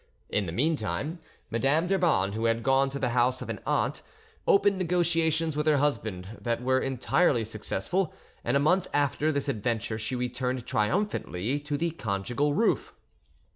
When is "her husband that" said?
5.67-6.59